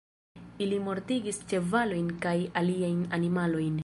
[0.67, 3.77] Ili mortigis ĉevalojn kaj aliajn animalojn.